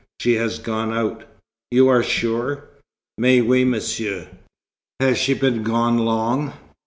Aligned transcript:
She 0.19 0.33
had 0.33 0.63
gone 0.63 0.91
out. 0.91 1.25
"You 1.69 1.87
are 1.89 2.01
sure?" 2.01 2.63
"Mais, 3.19 3.43
oui, 3.43 3.63
monsieur." 3.65 4.29
"Has 4.99 5.19
she 5.19 5.35
been 5.35 5.61
gone 5.61 5.99
long?" 5.99 6.53